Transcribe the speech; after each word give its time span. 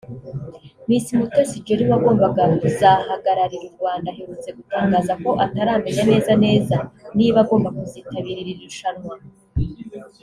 Miss 0.87 1.05
Mutesi 1.17 1.57
Jolly 1.65 1.85
wagombaga 1.91 2.43
kuzahagararira 2.61 3.65
u 3.67 3.73
Rwanda 3.77 4.07
aherutse 4.13 4.49
gutangaza 4.57 5.13
ko 5.23 5.29
ataramenya 5.45 6.03
neza 6.11 6.31
neza 6.45 6.75
niba 7.17 7.37
agomba 7.43 7.69
kuzitabira 7.77 8.39
iri 8.43 8.53
rushanwa 8.61 9.15